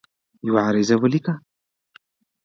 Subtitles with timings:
[0.47, 1.33] یوه عریضه ولیکله.